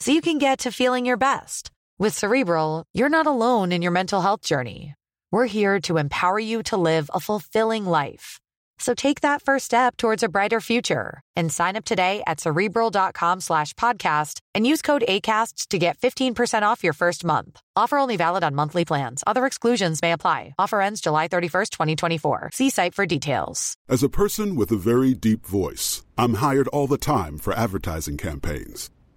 [0.00, 1.70] so you can get to feeling your best.
[1.98, 4.94] With Cerebral, you're not alone in your mental health journey.
[5.32, 8.38] We're here to empower you to live a fulfilling life.
[8.78, 13.40] So take that first step towards a brighter future and sign up today at cerebral.com
[13.40, 17.60] slash podcast and use code ACasts to get 15% off your first month.
[17.74, 19.24] Offer only valid on monthly plans.
[19.26, 20.54] Other exclusions may apply.
[20.58, 22.50] Offer ends July 31st, 2024.
[22.52, 23.74] See site for details.
[23.88, 28.16] As a person with a very deep voice, I'm hired all the time for advertising
[28.16, 28.90] campaigns.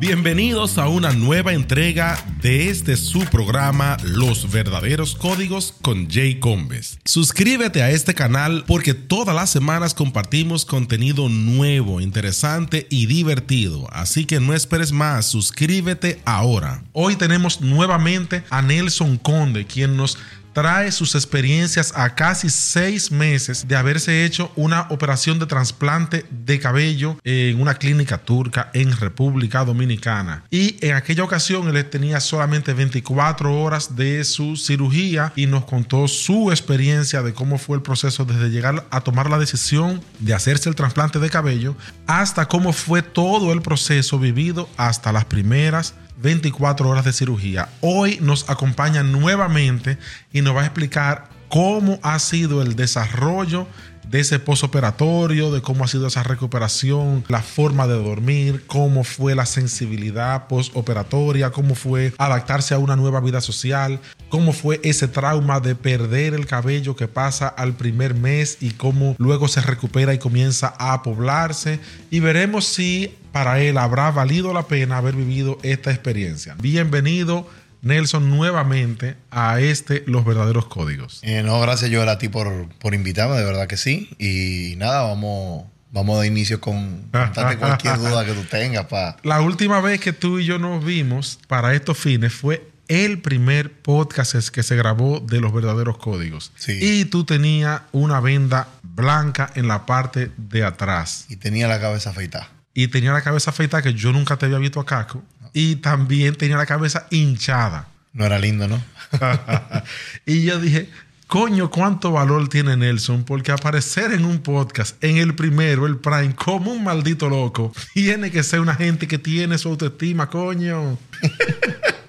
[0.00, 6.98] Bienvenidos a una nueva entrega de este su programa Los verdaderos códigos con Jay Combes.
[7.04, 13.86] Suscríbete a este canal porque todas las semanas compartimos contenido nuevo, interesante y divertido.
[13.92, 16.82] Así que no esperes más, suscríbete ahora.
[16.92, 20.18] Hoy tenemos nuevamente a Nelson Conde, quien nos
[20.54, 26.58] trae sus experiencias a casi seis meses de haberse hecho una operación de trasplante de
[26.58, 30.44] cabello en una clínica turca en República Dominicana.
[30.50, 36.08] Y en aquella ocasión él tenía solamente 24 horas de su cirugía y nos contó
[36.08, 40.68] su experiencia de cómo fue el proceso desde llegar a tomar la decisión de hacerse
[40.68, 41.76] el trasplante de cabello
[42.06, 47.68] hasta cómo fue todo el proceso vivido hasta las primeras 24 horas de cirugía.
[47.80, 49.98] Hoy nos acompaña nuevamente
[50.32, 53.66] y nos va a explicar cómo ha sido el desarrollo
[54.08, 59.34] de ese posoperatorio, de cómo ha sido esa recuperación, la forma de dormir, cómo fue
[59.34, 65.60] la sensibilidad postoperatoria, cómo fue adaptarse a una nueva vida social, cómo fue ese trauma
[65.60, 70.18] de perder el cabello que pasa al primer mes y cómo luego se recupera y
[70.18, 71.80] comienza a poblarse.
[72.10, 76.54] Y veremos si para él habrá valido la pena haber vivido esta experiencia.
[76.60, 77.48] Bienvenido.
[77.84, 81.20] Nelson nuevamente a este Los Verdaderos Códigos.
[81.22, 84.10] Eh, no, gracias Joel a ti por, por invitarme, de verdad que sí.
[84.18, 88.86] Y nada, vamos, vamos de inicio con cualquier duda que tú tengas.
[88.86, 89.16] Pa.
[89.22, 93.72] La última vez que tú y yo nos vimos para estos fines fue el primer
[93.72, 96.52] podcast que se grabó de Los Verdaderos Códigos.
[96.56, 96.78] Sí.
[96.80, 101.26] Y tú tenías una venda blanca en la parte de atrás.
[101.28, 102.48] Y tenía la cabeza afeitada.
[102.74, 105.22] Y tenía la cabeza afeitada que yo nunca te había visto a Caco.
[105.54, 107.88] Y también tenía la cabeza hinchada.
[108.12, 108.82] No era lindo, ¿no?
[110.26, 110.90] y yo dije,
[111.28, 116.34] coño, cuánto valor tiene Nelson, porque aparecer en un podcast, en el primero, el Prime,
[116.34, 120.98] como un maldito loco, tiene que ser una gente que tiene su autoestima, coño.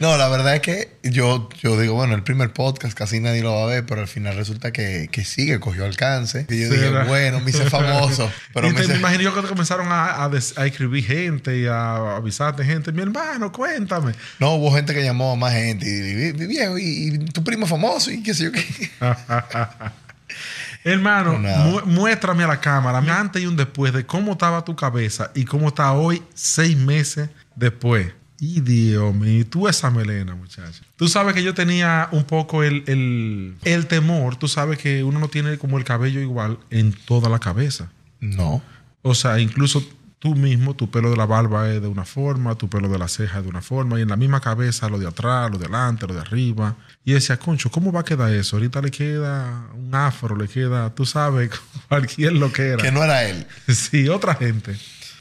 [0.00, 3.54] No, la verdad es que yo, yo digo, bueno, el primer podcast casi nadie lo
[3.54, 6.46] va a ver, pero al final resulta que, que sí, que cogió alcance.
[6.48, 7.06] Y yo Sí, dije, ¿verdad?
[7.06, 8.32] bueno, me hice famoso.
[8.54, 11.66] Pero y me te, me hice- imagino yo que comenzaron a, a escribir gente y
[11.66, 12.90] a avisarte gente.
[12.92, 14.12] Mi hermano, cuéntame.
[14.38, 15.86] No, hubo gente que llamó a más gente.
[15.86, 16.82] Y, viejo, y,
[17.14, 18.90] y tu primo famoso y qué sé yo qué.
[20.84, 21.64] Hermano, No, nada.
[21.66, 25.44] mu- muéstrame a la cámara antes y un después de cómo estaba tu cabeza y
[25.44, 28.12] cómo está hoy, seis meses después.
[28.42, 30.82] Y Dios mío, tú esa melena, muchacho.
[30.96, 34.36] Tú sabes que yo tenía un poco el, el, el temor.
[34.36, 37.92] Tú sabes que uno no tiene como el cabello igual en toda la cabeza.
[38.18, 38.62] No.
[39.02, 39.84] O sea, incluso
[40.18, 43.08] tú mismo, tu pelo de la barba es de una forma, tu pelo de la
[43.08, 45.66] ceja es de una forma, y en la misma cabeza lo de atrás, lo de
[45.66, 46.76] adelante, lo de arriba.
[47.04, 48.56] Y decía, concho, ¿cómo va a quedar eso?
[48.56, 51.50] Ahorita le queda un afro, le queda, tú sabes,
[51.88, 52.82] cualquier lo que era.
[52.82, 53.46] Que no era él.
[53.68, 54.76] Sí, otra gente.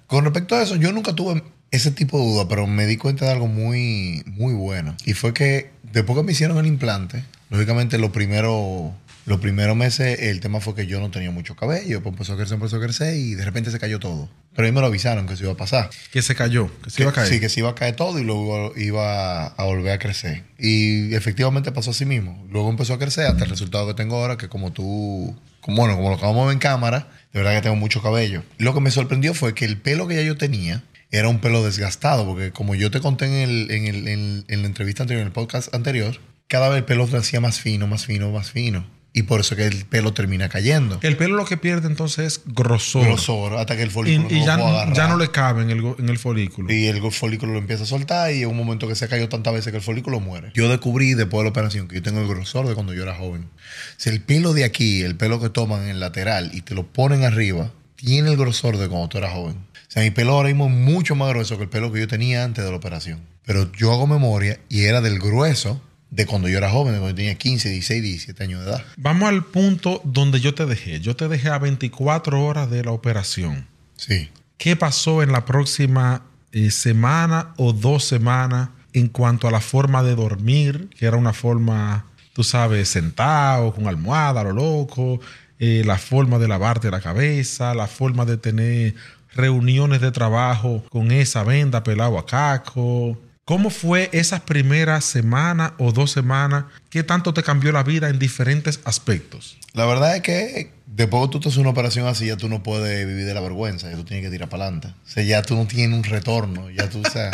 [0.07, 3.25] Con respecto a eso, yo nunca tuve ese tipo de duda, pero me di cuenta
[3.25, 4.95] de algo muy, muy bueno.
[5.05, 8.93] Y fue que después que me hicieron el implante, lógicamente lo primero,
[9.25, 12.37] los primeros meses el tema fue que yo no tenía mucho cabello, pues empezó a
[12.37, 14.29] crecer, empezó a crecer y de repente se cayó todo.
[14.55, 15.89] Pero ahí me lo avisaron que eso iba a pasar.
[16.11, 17.29] Que se cayó, que se iba a caer.
[17.29, 20.43] Sí, que se iba a caer todo y luego iba a volver a crecer.
[20.57, 22.45] Y efectivamente pasó así mismo.
[22.49, 25.95] Luego empezó a crecer hasta el resultado que tengo ahora, que como tú, como, bueno,
[25.95, 28.43] como lo acabamos de ver en cámara, de verdad que tengo mucho cabello.
[28.57, 31.63] Lo que me sorprendió fue que el pelo que ya yo tenía era un pelo
[31.63, 35.21] desgastado, porque como yo te conté en, el, en, el, en, en la entrevista anterior,
[35.21, 38.51] en el podcast anterior, cada vez el pelo se hacía más fino, más fino, más
[38.51, 38.85] fino.
[39.11, 40.99] Y por eso que el pelo termina cayendo.
[41.01, 43.05] El pelo lo que pierde entonces es grosor.
[43.05, 44.95] Grosor, hasta que el folículo y no ya, lo puede agarrar.
[44.95, 46.71] ya no le cabe en el, en el folículo.
[46.71, 49.53] Y el folículo lo empieza a soltar y en un momento que se cayó tantas
[49.53, 50.51] veces que el folículo muere.
[50.53, 53.15] Yo descubrí después de la operación que yo tengo el grosor de cuando yo era
[53.15, 53.49] joven.
[53.97, 56.85] Si el pelo de aquí, el pelo que toman en el lateral y te lo
[56.85, 59.57] ponen arriba, tiene el grosor de cuando tú eras joven.
[59.89, 62.07] O sea, mi pelo ahora mismo es mucho más grueso que el pelo que yo
[62.07, 63.21] tenía antes de la operación.
[63.43, 65.81] Pero yo hago memoria y era del grueso
[66.11, 68.83] de cuando yo era joven, de cuando tenía 15, 16, 17 años de edad.
[68.97, 70.99] Vamos al punto donde yo te dejé.
[70.99, 73.65] Yo te dejé a 24 horas de la operación.
[73.95, 74.29] Sí.
[74.59, 76.21] ¿Qué pasó en la próxima
[76.51, 80.89] eh, semana o dos semanas en cuanto a la forma de dormir?
[80.95, 85.19] Que era una forma, tú sabes, sentado, con almohada, lo loco.
[85.59, 88.95] eh, la forma de lavarte la cabeza, la forma de tener
[89.33, 93.19] reuniones de trabajo con esa venda pelado a caco.
[93.45, 96.65] ¿Cómo fue esas primeras semanas o dos semanas?
[96.89, 99.57] ¿Qué tanto te cambió la vida en diferentes aspectos?
[99.73, 102.61] La verdad es que después que tú te haces una operación así, ya tú no
[102.61, 104.89] puedes vivir de la vergüenza, ya tú tienes que tirar para adelante.
[104.89, 107.31] O sea, ya tú no tienes un retorno, ya tú, o sea.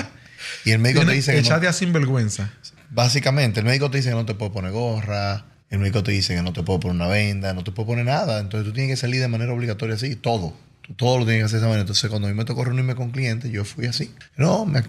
[0.63, 2.50] Y el médico te dice que no- Echate a sinvergüenza.
[2.91, 6.36] básicamente, el médico te dice que no te puede poner gorra, el médico te dice
[6.36, 8.39] que no te puede poner una venda, no te puede poner nada.
[8.39, 10.53] Entonces tú tienes que salir de manera obligatoria así, todo.
[10.86, 11.82] Tú todo lo tienes que hacer de esa manera.
[11.82, 14.12] Entonces cuando a mí me tocó reunirme con clientes, yo fui así.
[14.38, 14.84] No, me-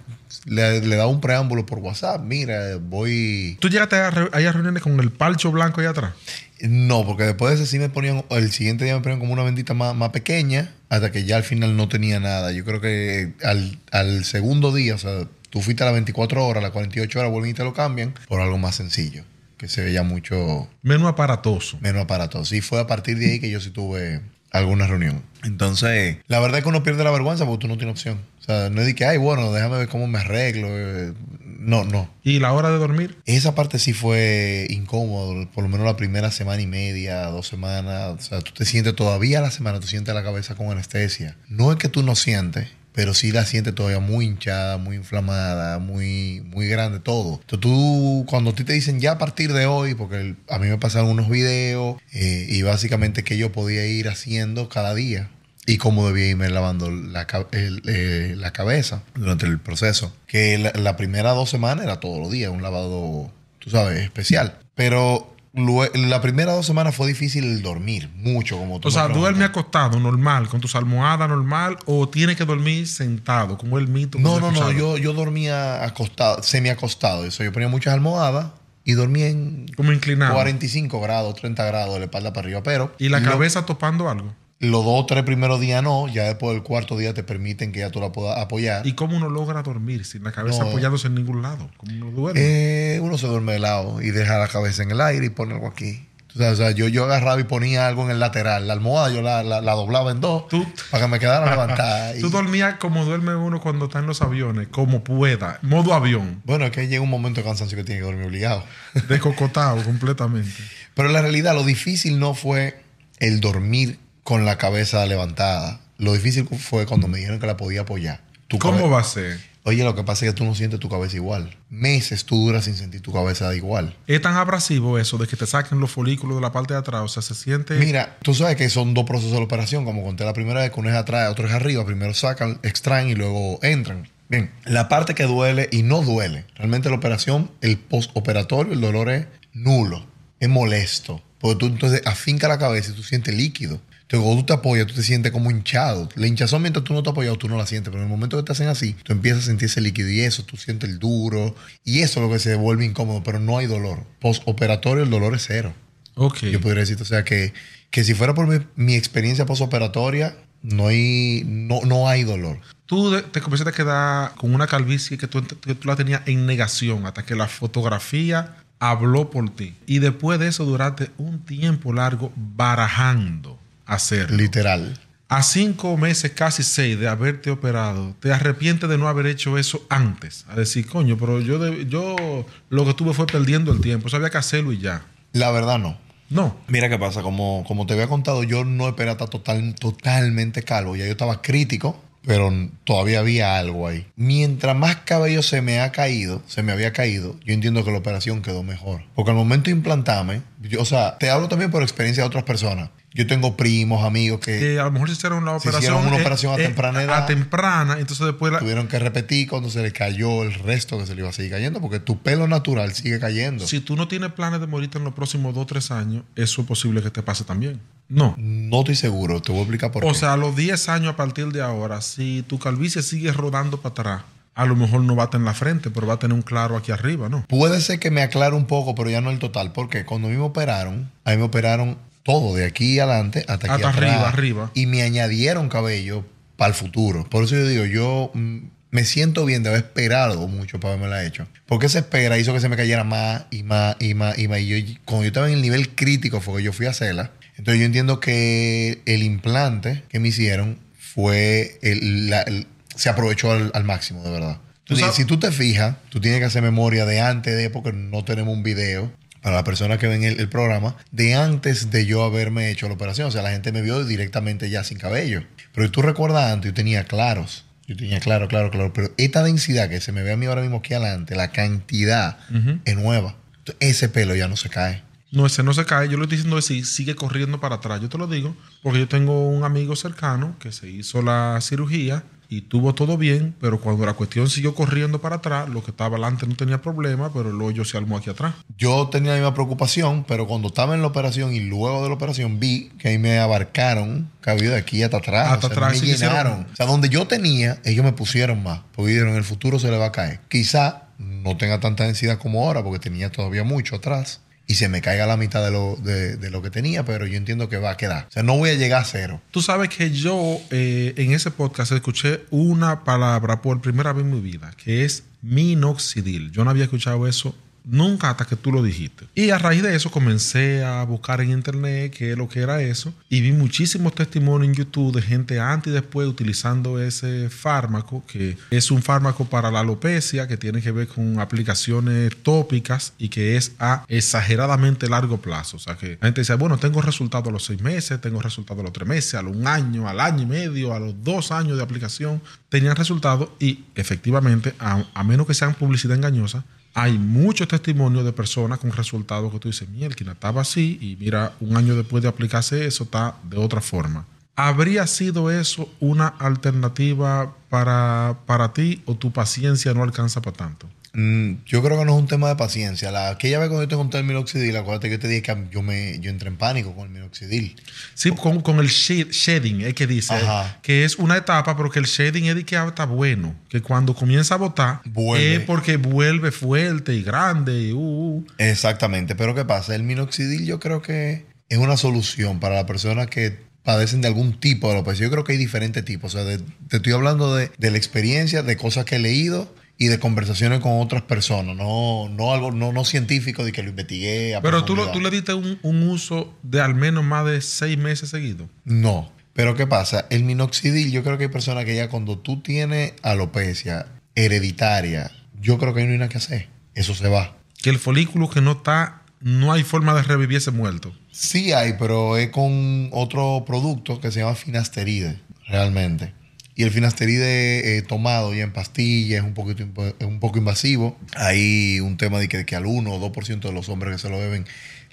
[0.44, 2.22] le, le daba un preámbulo por WhatsApp.
[2.22, 3.56] Mira, voy...
[3.60, 6.12] ¿Tú llegaste a, re- a reuniones con el palcho blanco ahí atrás?
[6.60, 9.42] No, porque después de ese sí me ponían, el siguiente día me ponían como una
[9.42, 12.52] bendita más, más pequeña, hasta que ya al final no tenía nada.
[12.52, 16.60] Yo creo que al, al segundo día, o sea, tú fuiste a las 24 horas,
[16.62, 19.24] a las 48 horas, vuelven y te lo cambian por algo más sencillo,
[19.58, 21.78] que se veía mucho Menos aparatoso.
[21.82, 22.48] menos aparatos.
[22.48, 24.22] Sí, fue a partir de ahí que yo sí tuve
[24.58, 25.22] alguna reunión.
[25.44, 28.20] Entonces, la verdad es que uno pierde la vergüenza porque tú no tienes opción.
[28.40, 30.68] O sea, no es de que, ay, bueno, déjame ver cómo me arreglo.
[30.70, 31.12] eh,
[31.58, 32.08] No, no.
[32.22, 33.16] ¿Y la hora de dormir?
[33.26, 38.14] Esa parte sí fue incómodo, por lo menos la primera semana y media, dos semanas.
[38.18, 41.36] O sea, tú te sientes todavía la semana, tú sientes la cabeza con anestesia.
[41.48, 45.78] No es que tú no sientes, pero sí la sientes todavía muy hinchada, muy inflamada,
[45.78, 47.40] muy, muy grande, todo.
[47.42, 50.68] Entonces tú, cuando a ti te dicen ya a partir de hoy, porque a mí
[50.68, 55.28] me pasaron unos videos eh, y básicamente que yo podía ir haciendo cada día
[55.66, 60.16] y cómo debía irme lavando la, eh, la cabeza durante el proceso.
[60.26, 64.56] Que la, la primera dos semanas era todos los días, un lavado, tú sabes, especial.
[64.74, 69.44] Pero la primera dos semanas fue difícil el dormir, mucho, como tú O sea, duerme
[69.44, 74.18] acostado, normal, con tus almohadas normal, o tiene que dormir sentado, como el mito.
[74.18, 77.24] No, no, no, yo, yo dormía acostado, semi acostado.
[77.24, 78.48] Eso, yo ponía muchas almohadas
[78.84, 80.34] y dormía en Como inclinado.
[80.34, 82.62] 45 grados, 30 grados de la espalda para arriba.
[82.62, 84.34] Pero Y la lo- cabeza topando algo.
[84.58, 87.80] Los dos o tres primeros días no, ya después del cuarto día te permiten que
[87.80, 88.86] ya tú la puedas apoyar.
[88.86, 90.70] ¿Y cómo uno logra dormir sin la cabeza No.
[90.70, 91.68] apoyándose en ningún lado?
[91.76, 92.40] ¿Cómo uno duerme?
[92.42, 95.54] Eh, uno se duerme de lado y deja la cabeza en el aire y pone
[95.54, 96.06] algo aquí.
[96.34, 98.66] O sea, o sea, yo, yo agarraba y ponía algo en el lateral.
[98.66, 102.14] La almohada yo la, la- la doblaba en dos Tú- para que me quedara levantada.
[102.16, 106.42] Y- Tú dormías como duerme uno cuando está en los aviones, como pueda, modo avión,
[106.44, 108.64] bueno, es que llega un momento de cansancio que tiene que dormir obligado.
[109.08, 110.50] descocotado completamente.
[110.94, 112.80] Pero la realidad lo difícil no fue
[113.18, 115.78] el dormir con la cabeza levantada.
[115.98, 118.20] Lo difícil fue cuando me dijeron que la podía apoyar.
[118.48, 119.38] Tu ¿Cómo cabe- va a ser?
[119.62, 121.56] Oye, lo que pasa es que tú no sientes tu cabeza igual.
[121.70, 123.96] Meses tú duras sin sentir tu cabeza igual.
[124.08, 127.02] Es tan abrasivo eso de que te saquen los folículos de la parte de atrás.
[127.02, 127.74] O sea, se siente.
[127.74, 130.70] Mira, tú sabes que son dos procesos de la operación, como conté la primera vez,
[130.72, 131.84] que uno es atrás, otro es arriba.
[131.86, 134.08] Primero sacan, extraen y luego entran.
[134.28, 136.44] Bien, la parte que duele y no duele.
[136.56, 140.04] Realmente la operación, el postoperatorio, el dolor es nulo,
[140.40, 141.22] es molesto.
[141.40, 143.80] Porque tú entonces afinca la cabeza y tú sientes líquido.
[144.06, 146.08] Entonces, cuando tú te apoyas, tú te sientes como hinchado.
[146.14, 147.90] La hinchazón mientras tú no te apoyas, tú no la sientes.
[147.90, 150.20] Pero en el momento que te hacen así, tú empiezas a sentir ese líquido y
[150.20, 151.56] eso, tú sientes el duro.
[151.82, 154.04] Y eso es lo que se vuelve incómodo, pero no hay dolor.
[154.20, 155.74] Postoperatorio, el dolor es cero.
[156.14, 156.44] Ok.
[156.44, 157.52] Yo podría decirte, o sea, que,
[157.90, 162.60] que si fuera por mi, mi experiencia postoperatoria, no hay, no, no hay dolor.
[162.86, 166.46] Tú te comenzaste a quedar con una calvicie que tú, que tú la tenías en
[166.46, 169.74] negación hasta que la fotografía habló por ti.
[169.84, 174.36] Y después de eso duraste un tiempo largo barajando hacerlo.
[174.36, 174.98] Literal.
[175.28, 179.84] A cinco meses, casi seis, de haberte operado, ¿te arrepientes de no haber hecho eso
[179.88, 180.44] antes?
[180.48, 184.08] A decir, coño, pero yo, de- yo lo que tuve fue perdiendo el tiempo.
[184.08, 185.04] Sabía que hacerlo y ya.
[185.32, 185.98] La verdad, no.
[186.30, 186.56] No.
[186.68, 190.94] Mira qué pasa, como, como te había contado, yo no esperaba estar total, totalmente calvo.
[190.96, 192.52] Ya yo estaba crítico, pero
[192.84, 194.06] todavía había algo ahí.
[194.16, 197.98] Mientras más cabello se me ha caído, se me había caído, yo entiendo que la
[197.98, 199.02] operación quedó mejor.
[199.14, 202.44] Porque al momento de implantarme, yo, o sea, te hablo también por experiencia de otras
[202.44, 202.90] personas.
[203.16, 205.78] Yo tengo primos, amigos que Que a lo mejor se hicieron Se operación.
[205.82, 207.26] hicieron una eh, operación a eh, temprana A edad.
[207.26, 211.14] temprana, entonces después la, tuvieron que repetir cuando se le cayó el resto que se
[211.14, 213.66] le iba a seguir cayendo, porque tu pelo natural sigue cayendo.
[213.66, 216.60] Si tú no tienes planes de morirte en los próximos dos o tres años, eso
[216.60, 217.80] es posible que te pase también.
[218.08, 218.34] No.
[218.38, 220.14] No estoy seguro, te voy a explicar por O qué.
[220.14, 223.92] sea, a los 10 años a partir de ahora, si tu calvicie sigue rodando para
[223.92, 224.22] atrás,
[224.54, 226.42] a lo mejor no va a tener en la frente, pero va a tener un
[226.42, 227.44] claro aquí arriba, ¿no?
[227.46, 229.72] Puede ser que me aclare un poco, pero ya no el total.
[229.72, 233.54] Porque cuando a mí me operaron, a mí me operaron todo, de aquí adelante hasta
[233.72, 234.10] aquí Hasta atrás.
[234.10, 234.70] arriba, arriba.
[234.74, 237.24] Y me añadieron cabello para el futuro.
[237.30, 238.58] Por eso yo digo, yo mm,
[238.90, 241.46] me siento bien de haber esperado mucho para haberme la hecho.
[241.66, 244.60] Porque esa espera hizo que se me cayera más y más y más y más.
[244.60, 247.30] Y yo, cuando yo estaba en el nivel crítico fue que yo fui a hacerla.
[247.58, 253.52] Entonces yo entiendo que el implante que me hicieron fue el, la- el- se aprovechó
[253.52, 254.58] al, al máximo, de verdad.
[254.88, 258.24] Entonces, si tú te fijas, tú tienes que hacer memoria de antes de, porque no
[258.24, 259.10] tenemos un video
[259.46, 262.94] para las personas que ven el, el programa, de antes de yo haberme hecho la
[262.94, 263.28] operación.
[263.28, 265.44] O sea, la gente me vio directamente ya sin cabello.
[265.72, 267.64] Pero tú recuerdas antes, yo tenía claros.
[267.86, 268.92] Yo tenía claro, claro, claro.
[268.92, 272.38] Pero esta densidad que se me ve a mí ahora mismo aquí adelante, la cantidad
[272.84, 273.36] es nueva.
[273.58, 275.04] Entonces, ese pelo ya no se cae.
[275.30, 276.08] No, ese no se cae.
[276.08, 278.00] Yo le estoy diciendo si sigue corriendo para atrás.
[278.00, 282.24] Yo te lo digo porque yo tengo un amigo cercano que se hizo la cirugía
[282.48, 286.16] y tuvo todo bien, pero cuando la cuestión siguió corriendo para atrás, lo que estaba
[286.16, 288.54] adelante no tenía problema, pero el hoyo se armó aquí atrás.
[288.78, 292.14] Yo tenía la misma preocupación, pero cuando estaba en la operación y luego de la
[292.14, 295.52] operación vi que ahí me abarcaron cabello de aquí hasta atrás.
[295.52, 296.66] Hasta o sea, atrás, me hicieron- llenaron.
[296.72, 298.80] O sea, donde yo tenía, ellos me pusieron más.
[298.94, 300.40] Porque dijeron, en el futuro se le va a caer.
[300.48, 304.40] Quizá no tenga tanta densidad como ahora, porque tenía todavía mucho atrás.
[304.66, 307.36] Y se me caiga la mitad de lo, de, de lo que tenía, pero yo
[307.36, 308.26] entiendo que va a quedar.
[308.28, 309.40] O sea, no voy a llegar a cero.
[309.52, 314.32] Tú sabes que yo eh, en ese podcast escuché una palabra por primera vez en
[314.32, 316.50] mi vida, que es minoxidil.
[316.50, 317.54] Yo no había escuchado eso
[317.86, 319.26] nunca hasta que tú lo dijiste.
[319.34, 322.80] Y a raíz de eso comencé a buscar en internet qué es lo que era
[322.82, 328.22] eso y vi muchísimos testimonios en YouTube de gente antes y después utilizando ese fármaco,
[328.26, 333.28] que es un fármaco para la alopecia, que tiene que ver con aplicaciones tópicas y
[333.28, 335.76] que es a exageradamente largo plazo.
[335.76, 338.80] O sea que la gente dice, bueno, tengo resultado a los seis meses, tengo resultado
[338.80, 341.50] a los tres meses, a los un año, al año y medio, a los dos
[341.50, 347.68] años de aplicación, tenían resultados y efectivamente, a, menos que sean publicidad engañosa, hay muchos
[347.68, 351.94] testimonios de personas con resultados que tú dices, mierda, estaba así y mira, un año
[351.94, 354.24] después de aplicarse eso está de otra forma.
[354.58, 360.88] ¿Habría sido eso una alternativa para, para ti o tu paciencia no alcanza para tanto?
[361.18, 363.10] Mm, yo creo que no es un tema de paciencia.
[363.10, 365.56] La, aquella vez cuando yo te conté el minoxidil, acuérdate que yo te dije que
[365.70, 367.74] yo, me, yo entré en pánico con el minoxidil.
[368.12, 370.78] Sí, con, con el shed- shedding, es que dice Ajá.
[370.82, 374.14] que es una etapa, pero que el shedding es de que está bueno, que cuando
[374.14, 375.54] comienza a botar Vuelve.
[375.54, 378.46] es porque vuelve fuerte y grande y uh, uh.
[378.58, 379.94] Exactamente, pero ¿qué pasa?
[379.94, 384.60] El minoxidil yo creo que es una solución para las personas que padecen de algún
[384.60, 385.24] tipo de alopecia.
[385.24, 386.34] Yo creo que hay diferentes tipos.
[386.34, 386.58] O sea, de-
[386.88, 390.80] te estoy hablando de, de la experiencia, de cosas que he leído y de conversaciones
[390.80, 391.74] con otras personas.
[391.76, 394.54] No, no algo no, no científico de que lo investigué.
[394.54, 397.60] a Pero tú, lo- tú le diste un, un uso de al menos más de
[397.62, 398.68] seis meses seguidos.
[398.84, 399.32] No.
[399.54, 400.26] Pero ¿qué pasa?
[400.28, 405.78] El minoxidil, yo creo que hay personas que ya cuando tú tienes alopecia hereditaria, yo
[405.78, 406.68] creo que no hay nada que hacer.
[406.94, 407.56] Eso se va.
[407.82, 411.14] Que el folículo que no está, no hay forma de revivir ese muerto.
[411.30, 416.32] Sí hay, pero es con otro producto que se llama finasteride, realmente.
[416.78, 419.82] Y el finasteride eh, tomado ya en pastillas es un, poquito,
[420.20, 421.16] un poco invasivo.
[421.34, 424.18] Hay un tema de que, de que al 1 o 2% de los hombres que
[424.18, 424.66] se lo beben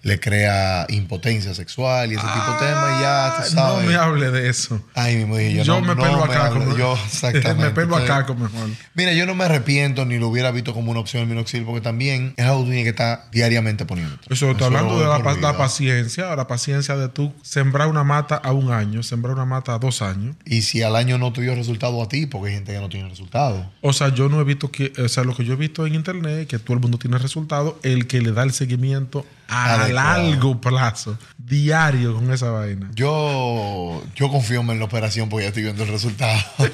[0.04, 3.00] le crea impotencia sexual y ese tipo de temas.
[3.00, 3.84] Y ya, tú sabes.
[3.86, 4.82] No me hable de eso.
[4.94, 5.64] Ay, mismo dije yo.
[5.64, 6.50] Yo no, me no pelo me acá.
[6.50, 7.64] como- Yo, exactamente.
[7.64, 8.70] me pelo acá como mejor.
[8.96, 11.80] Mira, yo no me arrepiento ni lo hubiera visto como una opción el minoxidil porque
[11.80, 14.18] también es algo que estar diariamente poniendo.
[14.30, 18.52] Eso está hablando de la, la paciencia, la paciencia de tú sembrar una mata a
[18.52, 20.36] un año, sembrar una mata a dos años.
[20.46, 22.90] Y si al año no te dio resultado a ti, porque hay gente que no
[22.90, 23.72] tiene resultado.
[23.80, 25.96] O sea, yo no he visto que, o sea, lo que yo he visto en
[25.96, 30.24] internet, que todo el mundo tiene resultados, el que le da el seguimiento a Adecuado.
[30.30, 32.90] largo plazo, diario con esa vaina.
[32.96, 36.40] Yo, yo confío en la operación porque ya estoy viendo el resultado.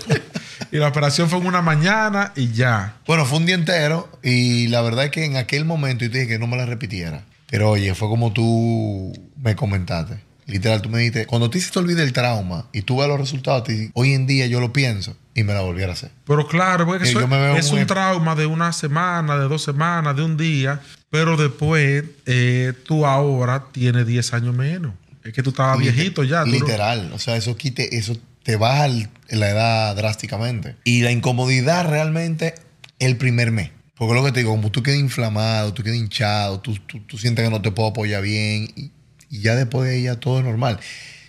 [0.72, 2.98] Y la operación fue en una mañana y ya.
[3.08, 6.20] bueno, fue un día entero y la verdad es que en aquel momento yo te
[6.20, 7.24] dije que no me la repitiera.
[7.48, 9.12] Pero oye, fue como tú
[9.42, 10.20] me comentaste.
[10.46, 13.90] Literal, tú me dijiste, cuando te olvida el trauma y tú ves los resultados, te
[13.94, 16.12] hoy en día yo lo pienso y me la volviera a hacer.
[16.26, 19.38] Pero claro, porque Eh, eso yo me veo es muy- un trauma de una semana,
[19.38, 24.94] de dos semanas, de un día, pero después eh, tú ahora tienes 10 años menos.
[25.24, 26.46] Es que tú estabas Liter- viejito ya.
[26.46, 27.12] no- Literal.
[27.13, 30.75] O sea, eso quite, eso te baja el- la edad drásticamente.
[30.84, 32.56] Y la incomodidad realmente
[33.00, 33.72] el primer mes.
[33.96, 37.18] Porque lo que te digo, como tú quedas inflamado, tú quedas hinchado, tú, tú, tú
[37.18, 38.92] sientes que no te puedo apoyar bien y,
[39.30, 40.80] y ya después de ahí ya todo es normal.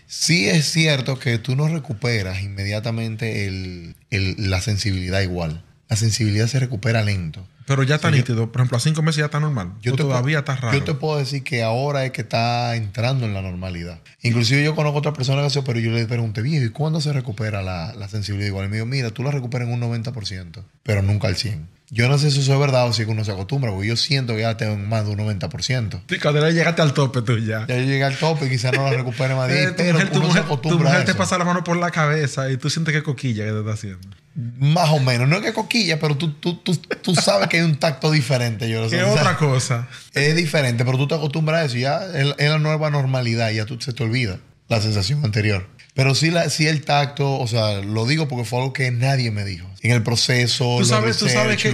[0.07, 5.65] Sí es cierto que tú no recuperas inmediatamente el- el- la sensibilidad igual.
[5.89, 7.47] La sensibilidad se recupera lento.
[7.71, 8.51] Pero ya está Sí, nítido.
[8.51, 9.75] Por ejemplo, a cinco meses ya está normal.
[9.81, 10.77] Yo O te todavía puedo- está raro.
[10.77, 14.01] Yo te puedo decir que ahora es que está entrando en la normalidad.
[14.23, 17.13] Inclusive yo conozco otras personas que hacen, pero yo le pregunté, viejo, ¿y cuándo se
[17.13, 18.67] recupera la, la sensibilidad igual?
[18.67, 21.61] Y me dijo, mira, tú la recuperas en un 90%, pero nunca al 100%.
[21.93, 23.97] Yo no sé si eso es verdad o si es uno se acostumbra, porque yo
[23.97, 26.03] siento que ya tengo más de un 90%.
[26.09, 27.67] Sí, cuando ya llegaste al tope tú ya.
[27.67, 29.93] Ya yo llegué al tope y quizás no la recupere más de Eh, tu pero
[29.95, 31.91] mujer, tu uno mujer- se tu acostumbra mujer a te pasa la mano por la
[31.91, 34.09] cabeza y tú sientes que coquilla que te está haciendo.
[34.61, 35.29] Más o menos.
[35.29, 38.71] No es que coquilla, pero tú, tú, tú, tú sabes que hay un tacto diferente.
[38.71, 38.97] Yo lo sé.
[38.99, 39.89] ¿Qué O sea, otra cosa?
[40.15, 41.77] Es diferente, pero tú te acostumbras a eso.
[41.77, 43.51] Ya es, es la nueva normalidad.
[43.51, 45.67] Ya tú se te olvida la sensación anterior.
[45.95, 49.31] Pero sí, la, sí el tacto, o sea, lo digo porque fue algo que nadie
[49.31, 49.69] me dijo.
[49.83, 51.71] En el proceso, Tú sabes, tú sabes research, que,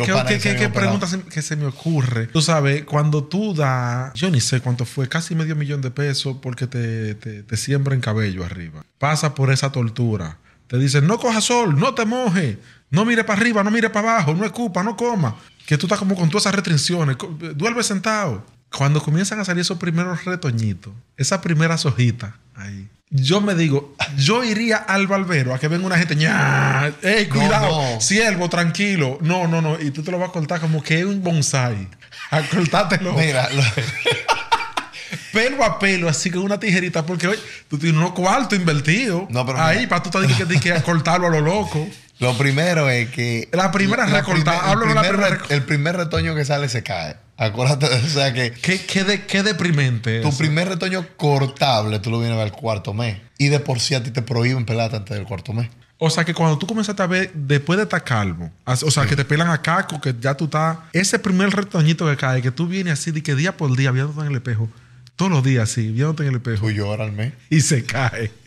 [0.70, 2.26] pregunta se- que se me ocurre.
[2.28, 6.36] Tú sabes, cuando tú das, yo ni sé cuánto fue, casi medio millón de pesos
[6.40, 8.84] porque te, te, te siembran cabello arriba.
[8.98, 10.38] Pasa por esa tortura.
[10.68, 12.58] Te dicen, no coja sol, no te moje,
[12.90, 15.36] no mire para arriba, no mire para abajo, no escupa, no coma.
[15.66, 17.16] Que tú estás como con todas esas restricciones.
[17.54, 18.46] Duerme sentado.
[18.76, 22.88] Cuando comienzan a salir esos primeros retoñitos, esas primeras hojitas ahí.
[23.10, 27.34] Yo me digo, yo iría al barbero a que venga una gente, ña, ey, No,
[27.34, 28.00] cuidado, no.
[28.00, 29.18] siervo, tranquilo.
[29.20, 29.80] No, no, no.
[29.80, 31.88] Y tú te lo vas a cortar como que es un bonsai.
[32.30, 33.62] A cortártelo Mira, lo-
[35.32, 37.38] pelo a pelo, así con una tijerita, porque hoy
[37.68, 39.30] tú tienes unos cuartos invertidos.
[39.30, 39.88] No, pero Ahí, mira.
[39.90, 41.86] para tú te digas que, que cortarlo a lo loco.
[42.18, 43.48] lo primero es que.
[43.52, 47.16] La primera recortada, el, de la primer primera el primer retoño que sale se cae.
[47.38, 48.52] Acuérdate, o sea que.
[48.52, 50.20] Qué, qué, de- qué deprimente.
[50.22, 50.38] Tu eso.
[50.38, 53.18] primer retoño cortable, tú lo vienes a ver al cuarto mes.
[53.38, 55.68] Y de por sí a ti te prohíben pelarte antes del cuarto mes.
[55.98, 59.16] O sea que cuando tú comienzas a ver, después de estar calvo, o sea que
[59.16, 60.78] te pelan a caco, que ya tú estás.
[60.92, 64.20] Ese primer retoñito que cae, que tú vienes así de que día por día viéndote
[64.20, 64.68] en el espejo,
[65.16, 67.32] todos los días así, viéndote en el espejo, Tú lloras al mes.
[67.48, 68.30] y se cae.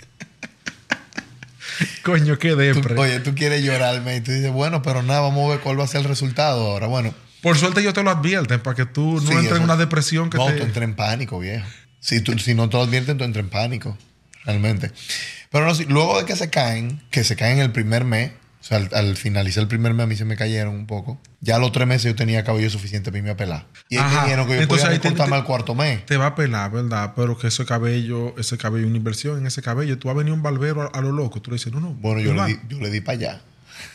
[2.03, 2.99] Coño, qué Tú- depre.
[2.99, 5.59] oye, tú quieres llorar al mes y tú dices, bueno, pero nada, vamos a ver
[5.61, 6.87] cuál va a ser el resultado ahora.
[6.87, 9.77] Bueno, Por suerte yo te lo advierten para que tú no Sí, entres en una
[9.77, 10.53] depresión que no, te...
[10.53, 11.65] tú entras en pánico, viejo.
[11.99, 13.97] Si, tú, si no te lo advierten, tú entras en pánico.
[14.45, 14.91] Realmente.
[15.51, 18.63] Pero no, si- luego de que se caen, que se caen el primer mes, o
[18.63, 21.19] sea, al, al finalizar el primer mes a mí se me cayeron un poco.
[21.41, 23.67] Ya a los tres meses yo tenía cabello suficiente para irme a pelar.
[23.89, 24.23] Y ellos Ajá.
[24.25, 26.05] dijeron que yo Entonces podía ahí te- al cuarto mes.
[26.05, 27.13] Te va a pelar, ¿verdad?
[27.15, 29.97] Pero que ese cabello, ese cabello, una inversión en ese cabello.
[29.97, 31.41] Tú vas a venir un barbero a, a lo loco.
[31.41, 31.91] Tú le dices, no, no.
[31.93, 33.41] Bueno, yo le, di, yo le di para allá.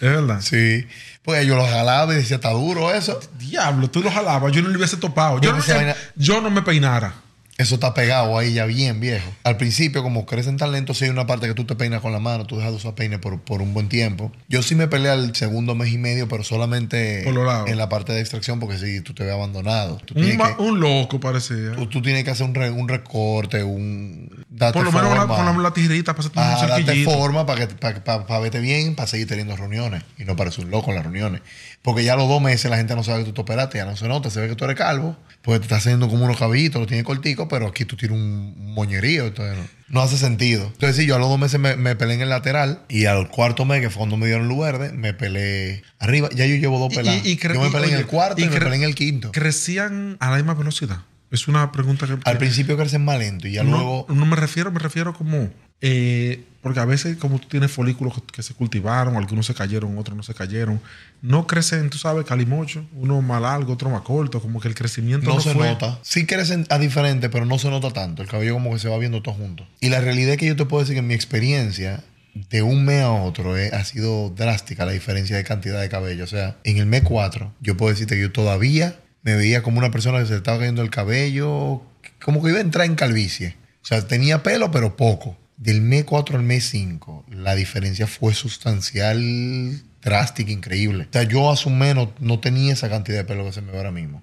[0.00, 0.40] Es verdad.
[0.40, 0.86] Sí.
[1.22, 3.18] Pues yo lo jalaba y decía, está duro eso.
[3.38, 4.52] Diablo, tú lo jalabas.
[4.52, 5.40] Yo no le hubiese topado.
[5.40, 7.14] Yo, no, eh, vaina- yo no me peinara.
[7.56, 9.32] Eso está pegado ahí ya bien viejo.
[9.44, 12.10] Al principio, como crecen tan lento, sí hay una parte que tú te peinas con
[12.10, 14.32] la mano, tú dejas de usar peine por, por un buen tiempo.
[14.48, 18.18] Yo sí me peleé al segundo mes y medio, pero solamente en la parte de
[18.20, 19.98] extracción, porque sí, tú te ves abandonado.
[20.04, 21.76] Tú Un, que, un loco parecía.
[21.76, 24.43] tú, tú tienes que hacer un, re- un recorte, un...
[24.56, 28.24] Date Por lo menos con la, tijerita para un date forma para que para, para-
[28.26, 31.42] para verte bien, para seguir teniendo reuniones y no parecer un loco en las reuniones.
[31.82, 33.84] Porque ya a los dos meses la gente no sabe que tú te operaste, ya
[33.84, 36.38] no se nota, se ve que tú eres calvo, porque te estás haciendo como unos
[36.38, 40.66] cabillitos, lo tienes cortico, pero aquí tú tienes un moñerío, entonces no, no hace sentido.
[40.66, 43.28] Entonces sí, yo a los dos meses me, me pelé en el lateral y al
[43.30, 46.28] cuarto mes, que fue cuando me dieron luz verde, me pelé arriba.
[46.32, 47.26] Ya yo llevo dos Y- peladas.
[47.26, 48.94] y- y cre- yo me y, pelé en el cuarto y, me pelé en el
[48.94, 49.32] quinto.
[49.32, 50.98] ¿Crecían a la misma velocidad?
[51.34, 52.16] Es una pregunta que...
[52.24, 54.06] Al principio crecen más lento y ya no, luego...
[54.08, 55.50] no me refiero, me refiero como
[55.86, 59.98] eh, porque a veces como tú tienes folículos que, que se cultivaron, algunos se cayeron,
[59.98, 60.80] otros no se cayeron,
[61.20, 65.28] no crecen, tú sabes, calimocho, uno más largo, otro más corto, como que el crecimiento
[65.28, 65.66] No, no, se fue.
[65.66, 65.98] nota.
[66.00, 68.22] Sí crecen a diferente, pero no se nota tanto.
[68.22, 69.66] El cabello como que se va viendo todo junto.
[69.80, 72.02] Y la realidad es que yo te puedo decir que en mi experiencia,
[72.48, 76.24] de un mes a otro, eh, ha sido drástica la diferencia de cantidad de cabello.
[76.24, 79.78] O sea, en el mes 4, yo puedo decirte que yo todavía me veía como
[79.78, 81.82] una persona que se estaba cayendo el cabello,
[82.22, 83.56] como que iba a entrar en calvicie.
[83.82, 85.36] O sea, tenía pelo, pero poco.
[85.56, 91.04] Del mes 4 al mes 5, la diferencia fue sustancial, drástica, increíble.
[91.08, 93.72] O sea, yo hace un mes no, tenía esa cantidad de pelo que se me
[93.72, 94.22] ve ahora mismo.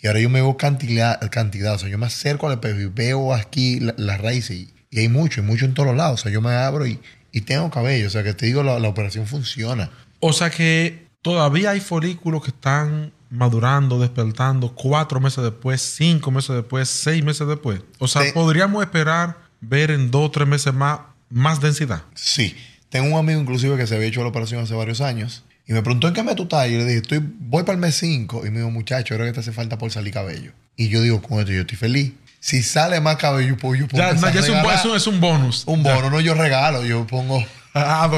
[0.00, 1.74] Y ahora yo me veo cantidad, cantidad.
[1.74, 4.56] O sea, yo me acerco al espejo y veo aquí la- las raíces.
[4.56, 6.20] Y, y hay mucho, hay mucho en todos lados.
[6.20, 6.98] O sea, yo me abro y,
[7.32, 8.06] y tengo cabello.
[8.06, 9.90] O sea, que te digo, la, la operación funciona.
[10.20, 16.56] O sea que todavía hay folículos que están madurando, despertando cuatro meses después, cinco meses
[16.56, 17.80] después, seis meses después.
[17.98, 22.02] O sea, podríamos esperar ver en dos o tres meses más, más densidad.
[22.14, 22.56] Sí.
[22.88, 25.44] Tengo un amigo inclusive que se había hecho la operación hace varios años.
[25.66, 26.66] Y me preguntó en qué mes tú estás.
[26.68, 28.46] Y yo le dije, estoy, voy para el mes 5.
[28.46, 30.52] Y me dijo, muchacho, creo que te hace falta por salir cabello.
[30.76, 32.12] Y yo digo, con esto yo estoy feliz.
[32.40, 35.06] Si sale más cabello, pues yo puedo Ya, no, ya es, un, es un- es
[35.06, 35.64] un bonus.
[35.66, 36.08] Un Ya.
[36.08, 38.08] no yo regalo, yo pongo A a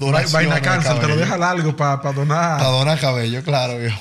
[0.00, 0.28] donar.
[0.30, 2.58] Vaina cáncer, te lo deja largo para donar.
[2.58, 3.78] para donar cabello, claro.
[3.78, 4.00] viejo.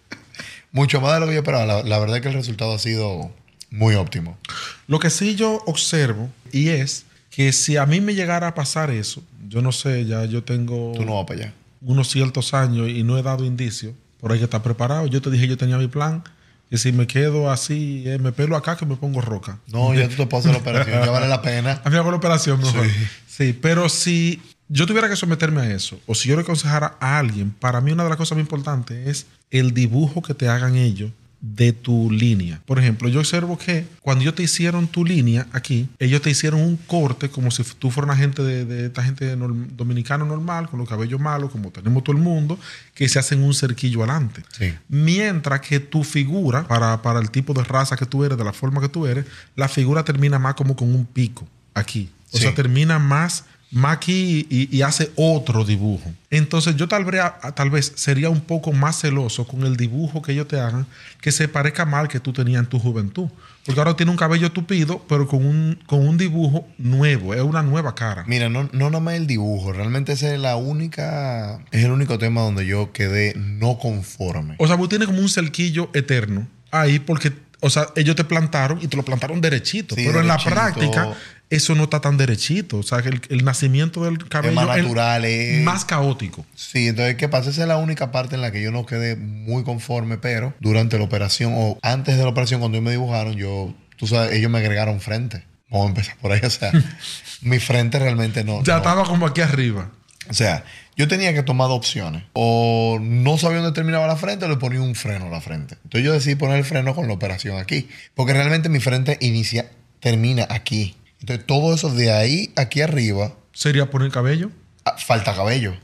[0.72, 1.66] Mucho más de lo que yo esperaba.
[1.66, 3.32] La, la verdad es que el resultado ha sido
[3.70, 4.38] muy óptimo.
[4.86, 8.90] Lo que sí yo observo y es que si a mí me llegara a pasar
[8.90, 11.52] eso, yo no sé, ya yo tengo Tú no vas para allá.
[11.80, 15.06] unos ciertos años y no he dado indicios, pero hay que estar preparado.
[15.06, 16.22] Yo te dije, yo tenía mi plan,
[16.68, 19.58] que si me quedo así, eh, me pelo acá, que me pongo roca.
[19.68, 21.80] No, ya tú te puedes hacer la operación, ya vale la pena.
[21.84, 22.86] A mí hago la operación mejor.
[22.86, 23.06] Sí.
[23.26, 23.52] Sí.
[23.52, 24.40] pero si
[24.72, 27.92] yo tuviera que someterme a eso, o si yo le aconsejara a alguien, para mí
[27.92, 31.10] una de las cosas más importantes es el dibujo que te hagan ellos
[31.42, 32.60] de tu línea.
[32.66, 36.60] Por ejemplo, yo observo que cuando ellos te hicieron tu línea aquí, ellos te hicieron
[36.60, 40.68] un corte como si tú fueras una gente de, de esta gente norm- dominicano normal,
[40.68, 42.58] con los cabellos malos, como tenemos todo el mundo,
[42.94, 44.42] que se hacen un cerquillo adelante.
[44.52, 44.74] Sí.
[44.90, 48.52] Mientras que tu figura, para, para el tipo de raza que tú eres, de la
[48.52, 49.24] forma que tú eres,
[49.56, 52.10] la figura termina más como con un pico aquí.
[52.32, 52.42] O Sí.
[52.44, 53.44] sea, termina más,
[53.84, 56.12] aquí y, y hace otro dibujo.
[56.30, 57.22] Entonces yo tal vez,
[57.54, 60.86] tal vez sería un poco más celoso con el dibujo que ellos te hagan
[61.20, 63.28] que se parezca mal que tú tenías en tu juventud.
[63.64, 67.62] Porque ahora tiene un cabello tupido, pero con un, con un dibujo nuevo, es una
[67.62, 68.24] nueva cara.
[68.26, 72.40] Mira, no, no nomás el dibujo, realmente ese es la única, es el único tema
[72.40, 74.54] donde yo quedé no conforme.
[74.58, 78.78] O sea, vos tienes como un cerquillo eterno ahí porque, o sea, ellos te plantaron
[78.80, 79.94] y te lo plantaron derechito.
[79.94, 81.14] Sí, pero en la práctica,
[81.50, 82.78] eso no está tan derechito.
[82.78, 86.46] O sea, que el, el nacimiento del cabello más natural, es- más caótico.
[86.54, 87.50] Sí, entonces, ¿qué pasa?
[87.50, 90.96] Esa es la única parte en la que yo no quedé muy conforme, pero durante
[90.98, 94.50] la operación o antes de la operación, cuando ellos me dibujaron, yo, tú sabes, ellos
[94.50, 95.44] me agregaron frente.
[95.70, 96.72] Vamos a empezar por ahí, o sea,
[97.42, 98.62] mi frente realmente no.
[98.64, 98.78] Ya no.
[98.78, 99.90] estaba como aquí arriba.
[100.28, 100.64] O sea,
[100.96, 102.22] yo tenía que tomar dos opciones.
[102.34, 105.74] O no sabía dónde terminaba la frente o le ponía un freno a la frente.
[105.84, 107.88] Entonces yo decidí poner el freno con la operación aquí.
[108.14, 110.94] Porque realmente mi frente inicia, termina aquí.
[111.20, 114.50] Entonces todo eso de ahí, aquí arriba, Sería poner cabello.
[114.84, 115.74] ah, falta cabello.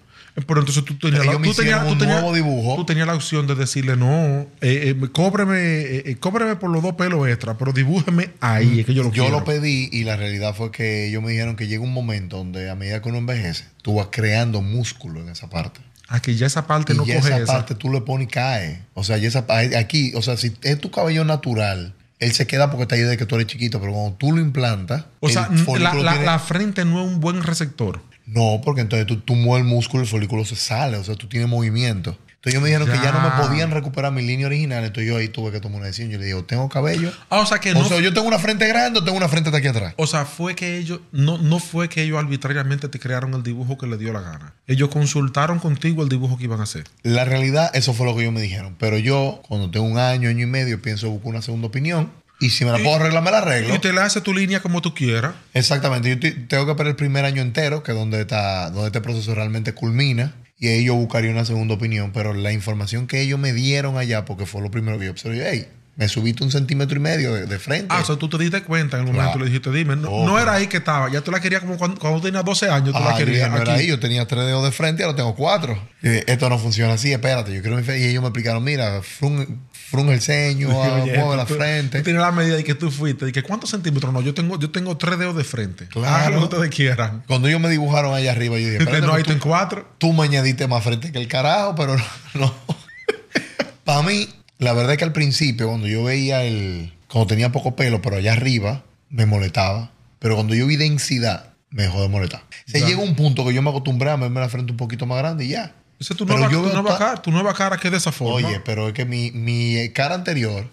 [0.47, 2.77] Pero entonces tú tenías, Ellos la, tú tenías, tú un tenías- nuevo dibujo.
[2.77, 6.83] tú tenías la opción de decirle, no, eh, eh, cóbreme, eh, eh, cóbreme por los
[6.83, 9.39] dos pelos extra, pero dibújeme ahí, es que yo lo Yo quiero.
[9.41, 12.69] lo pedí y la realidad fue que ellos me dijeron que llega un momento donde
[12.69, 15.81] a medida que uno envejece, tú vas creando músculo en esa parte.
[16.09, 17.53] Aquí ya esa parte y no ya coge esa esa.
[17.55, 18.83] parte tú le pones y cae.
[18.93, 19.47] O sea, ya esa,
[19.79, 23.17] aquí, o sea, si es tu cabello natural, él se queda porque está ahí desde
[23.17, 25.49] que tú eres chiquito, pero cuando tú lo implantas, O sea,
[25.79, 28.01] la, la- tiene- la frente no es un buen receptor.
[28.27, 31.15] No, porque entonces tú, tú mueves el músculo y el folículo se sale, o sea,
[31.15, 32.19] tú tienes movimiento.
[32.47, 35.17] Entonces ellos me dijeron que ya no me podían recuperar mi línea original, entonces yo
[35.17, 36.11] ahí tuve que tomar una decisión.
[36.11, 37.13] Yo le digo, ¿tengo cabello?
[37.29, 37.89] Ah, o sea que O no.
[37.89, 39.95] sea, yo tengo una frente grande o tengo una frente de aquí atrás.
[39.97, 43.77] O sea, fue que ellos, no, no fue que ellos arbitrariamente te crearon el dibujo
[43.79, 44.55] que le dio la gana.
[44.69, 46.85] Ellos consultaron contigo el dibujo que iban a hacer.
[47.03, 48.77] La realidad, eso fue lo que ellos me dijeron.
[48.79, 52.11] Pero yo, cuando tengo un año, año y medio, pienso buscar una segunda opinión.
[52.39, 53.75] Y si me la puedo arreglar, me la arreglo.
[53.75, 55.33] Y te le hace tu línea como tú quieras.
[55.55, 56.11] Exactamente.
[56.11, 59.01] Yo te- tengo que esperar el primer año entero, que es donde, está, donde este
[59.01, 60.35] proceso realmente culmina.
[60.59, 62.13] Y ahí yo buscaría una segunda opinión.
[62.13, 65.49] Pero la información que ellos me dieron allá, porque fue lo primero que yo observé,
[65.51, 67.87] hey, me subiste un centímetro y medio de, de frente.
[67.89, 69.41] Ah, o sea, tú te diste cuenta en el momento Claro.
[69.41, 71.79] le dijiste, dime, no, Oh, no era ahí que estaba, ya tú la querías como
[71.79, 73.51] cuando, cuando tenías 12 años, tú Ah, la querías.
[73.61, 75.79] era ahí, yo tenía tres dedos de frente y ahora tengo cuatro.
[76.03, 77.99] Dije, esto no funciona así, espérate, yo quiero mi fe.
[77.99, 81.99] Y ellos me explicaron, mira, frun, frun el ceño, ah, mueve la frente.
[81.99, 84.59] Tú tienes la medida de que tú fuiste, de que cuántos centímetros, no, yo tengo,
[84.59, 85.87] yo tengo tres dedos de frente.
[85.89, 86.35] Claro.
[86.35, 87.25] Lo que ustedes quieran.
[87.27, 89.89] Cuando ellos me dibujaron allá arriba, yo dije, espérate, no, ahí tú en cuatro.
[89.97, 91.97] tú me añadiste más frente que el carajo, pero
[92.35, 92.53] no.
[93.85, 94.29] Para mí,
[94.59, 96.93] la verdad es que al principio, cuando yo veía el.
[97.09, 99.93] Cuando tenía poco pelo, pero allá arriba, me molestaba.
[100.19, 102.43] Pero cuando yo vi densidad, me dejó de molestar.
[102.67, 105.19] Se llega un punto que yo me acostumbré a verme la frente un poquito más
[105.19, 105.75] grande y ya.
[105.99, 107.99] Esa es tu Pero nueva, yo tu nueva cara, tu nueva cara que es de
[107.99, 108.35] esa forma.
[108.35, 110.69] Oye, pero es que mi, mi cara anterior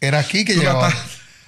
[0.00, 0.92] era aquí que llegaba.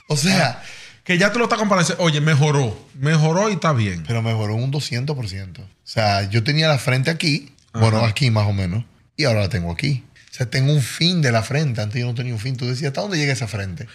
[0.08, 0.62] O sea,
[1.04, 1.94] que ya tú lo estás comparando.
[1.98, 2.76] Oye, mejoró.
[2.94, 4.04] Mejoró y está bien.
[4.06, 5.60] pero mejoró un 200%.
[5.60, 8.84] O sea, yo tenía la frente aquí, bueno, aquí más o menos,
[9.16, 10.04] y ahora la tengo aquí.
[10.30, 11.80] O sea, tengo un fin de la frente.
[11.80, 12.56] Antes yo no tenía un fin.
[12.56, 13.86] Tú decías, ¿hasta dónde llega esa frente?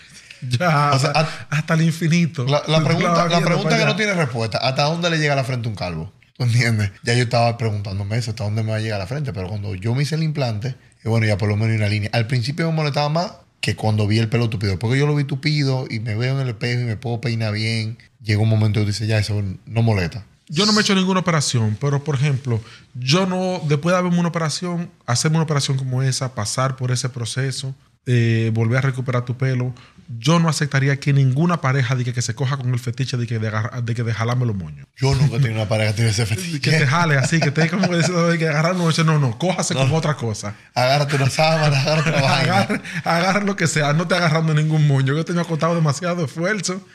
[0.49, 2.45] Ya, O sea, hasta, a- hasta el infinito.
[2.45, 5.71] La, pregunta, la pregunta que no tiene respuesta, ¿hasta dónde le llega la frente a
[5.71, 6.11] un calvo?
[6.37, 6.91] ¿Tú entiendes?
[7.03, 9.31] Ya yo estaba preguntándome eso, ¿hasta dónde me va a llegar la frente?
[9.31, 11.87] Pero cuando yo me hice el implante, y bueno, ya por lo menos hay una
[11.87, 12.09] línea.
[12.13, 14.77] Al principio me molestaba más que cuando vi el pelo tupido.
[14.77, 17.53] Porque yo lo vi tupido y me veo en el espejo y me puedo peinar
[17.53, 17.97] bien.
[18.21, 20.25] Llega un momento que dice, ya, eso no molesta.
[20.47, 22.61] Yo no me he hecho ninguna operación, pero por ejemplo,
[22.93, 27.09] yo no, después de haberme una operación, hacerme una operación como esa, pasar por ese
[27.09, 27.73] proceso,
[28.05, 29.73] eh, volver a recuperar tu pelo,
[30.19, 33.39] yo no aceptaría que ninguna pareja diga que se coja con el fetiche de que
[33.39, 33.51] de,
[33.83, 34.85] de que de jalarme los moños.
[34.95, 36.59] Yo nunca he tenido una pareja que tiene ese fetiche.
[36.61, 39.37] que te jale así, que te como que dice, "Ay, que agarrar no, no, no,
[39.39, 40.53] cójase como otra cosa.
[40.75, 42.57] Agárrate una sábana, agárrate una vaina.
[42.59, 45.15] Agarra, agarra lo que sea, no te agarrando ningún moño.
[45.15, 46.85] Yo he costado demasiado esfuerzo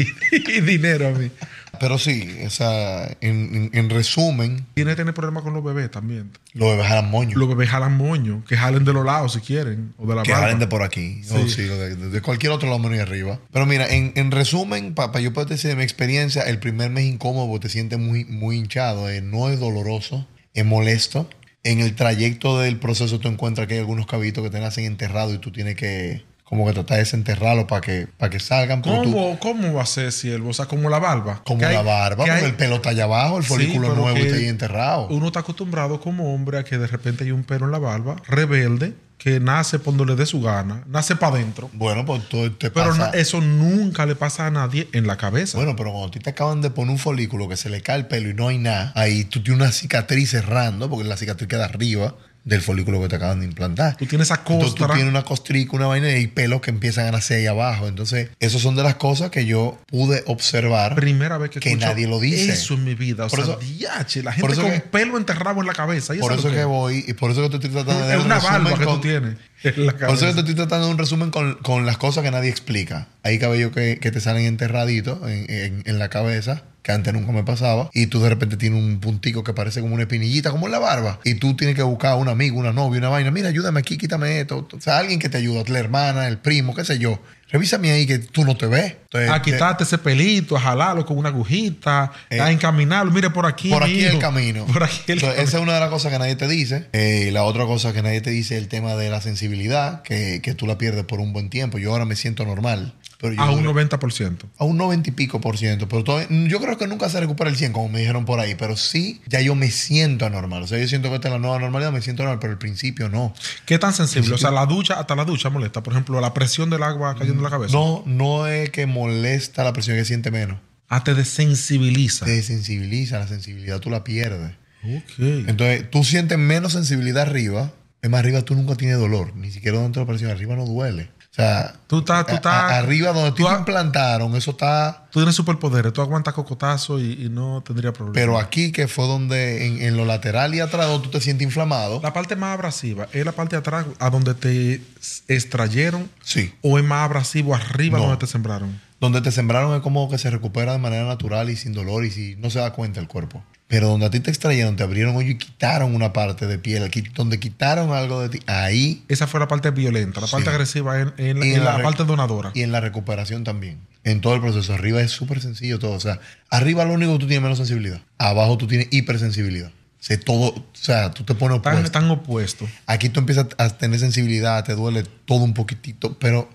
[0.00, 1.30] y, y dinero a mí.
[1.78, 5.90] Pero sí, o sea, en, en- en resumen, Tiene que tener problemas con los bebés
[5.90, 6.30] también.
[6.54, 7.36] los bebés jalan moño.
[7.38, 10.32] Los bebés jalan moño, que jalen de los lados si quieren, o de la que
[10.32, 10.44] barba.
[10.46, 11.20] jalen de por aquí.
[11.24, 11.34] Sí.
[11.34, 13.38] O sí, de, de cualquier otro lado menos arriba.
[13.52, 17.04] Pero mira, en, en resumen, para yo poder decir de mi experiencia, el primer mes
[17.04, 19.08] incómodo te sientes muy, muy hinchado.
[19.10, 21.28] eh, no es doloroso, es molesto.
[21.64, 25.34] En el trayecto del proceso tú encuentras que hay algunos cabitos que te nacen enterrados
[25.34, 28.80] y tú tienes que como que tratar de desenterrarlos para que, para que salgan.
[28.82, 30.50] pero tú- ¿Cómo, ¿Cómo va a ser, siervo?
[30.50, 31.42] O sea, como la barba.
[31.44, 33.88] como hay- la barba, que porque hay- el pelo está allá abajo, el Sí, folículo
[33.88, 35.08] pero nuevo está ahí enterrado.
[35.08, 38.16] Uno está acostumbrado como hombre a que de repente hay un pelo en la barba,
[38.26, 41.68] rebelde, que nace donde le dé su gana, nace para adentro.
[41.72, 45.16] Bueno, pues tú te Pero pasa- no- eso nunca le pasa a nadie en la
[45.16, 45.58] cabeza.
[45.58, 47.96] Bueno, pero cuando a ti te acaban de poner un folículo que se le cae
[47.98, 51.48] el pelo y no hay nada, ahí tú tienes una cicatriz cerrando, porque la cicatriz
[51.48, 52.14] queda arriba
[52.48, 53.96] del folículo que te acaban de implantar.
[53.96, 54.94] tú tienes esa Entonces tú costra.
[54.94, 57.86] tienes una costrica, una vaina y hay pelos que empiezan a nacer ahí abajo.
[57.88, 60.94] Entonces, esas son de las cosas que yo pude observar.
[60.94, 62.52] Primera vez que, que nadie lo dice.
[62.52, 63.26] Eso en mi vida.
[63.26, 66.14] O Por sea, eso- diache, la gente eso con que- pelo enterrado en la cabeza.
[66.14, 68.08] ¿y por es eso lo que voy y por eso que te estoy tratando de
[68.08, 70.40] dar Es un una barba que con- tú tienes en la Por eso que te
[70.40, 73.08] estoy tratando de un resumen con, con las cosas que nadie explica.
[73.24, 77.32] Hay cabellos que, que te salen enterraditos en, en- en la cabeza, que antes nunca
[77.32, 80.66] me pasaba, y tú de repente tienes un puntico que parece como una espinillita, como
[80.66, 83.30] en la barba, y tú tienes que buscar a un amigo, una novia, una vaina.
[83.30, 84.66] Mira, ayúdame aquí, quítame esto.
[84.72, 87.20] O sea, alguien que te ayude, la hermana, el primo, qué sé yo.
[87.50, 88.94] Revísame ahí que tú no te ves.
[89.04, 93.10] Entonces, a de- quitarte ese pelito, a jalarlo con una agujita, Eh, a encaminarlo.
[93.10, 93.70] Mire, por aquí.
[93.70, 94.10] por aquí mijo.
[94.10, 94.66] el camino.
[94.72, 95.48] Por aquí el Entonces, camino.
[95.48, 96.86] esa es una de las cosas que nadie te dice.
[96.92, 100.40] Eh, la otra cosa que nadie te dice es el tema de la sensibilidad, que,
[100.42, 101.78] que tú la pierdes por un buen tiempo.
[101.78, 102.92] Yo ahora me siento normal.
[103.20, 104.46] Pero yo A un duré- 90%.
[104.58, 105.88] a un 90 y pico por ciento.
[105.88, 108.54] Pero todavía- yo creo que nunca se recupera el 100, como me dijeron por ahí.
[108.54, 110.62] Pero sí, ya yo me siento anormal.
[110.62, 112.58] O sea, yo siento que esta es la nueva normalidad, me siento normal, pero al
[112.58, 113.34] principio no.
[113.66, 114.32] ¿Qué tan sensible?
[114.34, 115.82] O sea, la ducha, hasta la ducha molesta.
[115.82, 117.72] Por ejemplo, la presión del agua cayendo en la cabeza.
[117.72, 120.58] No, no es que molesta la presión, es que siente menos.
[120.88, 122.24] Ah, te desensibiliza.
[122.24, 124.52] Te desensibiliza, la sensibilidad tú la pierdes.
[124.84, 125.18] Ok.
[125.48, 127.72] Entonces, tú sientes menos sensibilidad arriba.
[128.00, 130.30] Es más, arriba tú nunca tienes dolor, ni siquiera donde la presión.
[130.30, 131.10] Arriba no duele.
[131.30, 135.06] O sea, Tú estás- tú estás- a- arriba donde tú tú te implantaron, eso está.
[135.12, 135.92] Tú tienes superpoderes.
[135.92, 138.14] Tú aguantas cocotazo y, y no tendría problema.
[138.14, 141.44] Pero aquí, que fue donde, en, en lo lateral y atrás, donde tú te sientes
[141.46, 142.00] inflamado.
[142.02, 144.82] La parte más abrasiva es la parte de atrás a donde te
[145.28, 146.52] extrayeron Sí.
[146.62, 148.04] o es más abrasivo arriba No.
[148.06, 148.80] donde te sembraron.
[149.00, 152.10] Donde te sembraron es como que se recupera de manera natural y sin dolor y
[152.10, 153.44] si no se da cuenta el cuerpo.
[153.68, 156.90] Pero donde a ti te extrayeron, te abrieron hoyo y quitaron una parte de piel,
[157.14, 160.20] donde quitaron algo de ti, ahí Esa fue la parte violenta.
[160.22, 160.32] La Sí.
[160.32, 162.50] parte agresiva en, en la, en parte donadora.
[162.54, 163.78] y en la recuperación también.
[164.04, 164.72] En todo el proceso.
[164.72, 165.92] Arriba es súper sencillo todo.
[165.92, 168.00] O sea, arriba lo único que tú tienes menos sensibilidad.
[168.16, 169.68] Abajo tú tienes hipersensibilidad.
[169.68, 171.82] O sea, todo, o sea, tú te pones opuesto.
[171.84, 172.70] están opuestos.
[172.86, 176.48] Aquí tú empiezas a tener sensibilidad, te duele todo un poquitito, pero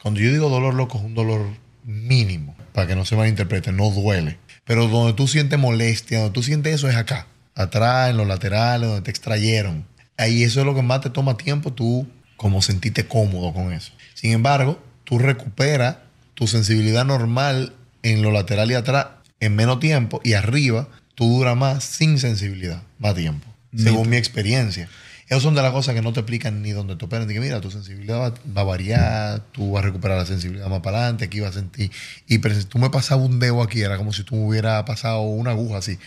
[0.00, 1.46] cuando yo digo dolor loco es un dolor
[1.84, 4.38] mínimo, para que no se malinterprete, no duele.
[4.64, 8.88] Pero donde tú sientes molestia, donde tú sientes eso es acá, atrás, en los laterales,
[8.88, 9.84] donde te extrayeron.
[10.16, 13.92] Ahí eso es lo que más te toma tiempo, tú como sentirte cómodo con eso.
[14.14, 15.96] Sin embargo, tú recuperas
[16.34, 19.06] tu sensibilidad normal en lo lateral y atrás
[19.40, 23.46] en menos tiempo y arriba tú duras más sin sensibilidad, más tiempo,
[23.76, 24.88] según mi experiencia.
[25.30, 27.26] Esas son de las cosas que no te explican ni donde te operan.
[27.28, 30.98] Mira, tu sensibilidad va, va a variar, tú vas a recuperar la sensibilidad más para
[30.98, 31.90] adelante, aquí vas a sentir
[32.28, 35.52] hiper- Tú me pasabas un dedo aquí, era como si tú me hubieras pasado una
[35.52, 35.98] aguja así.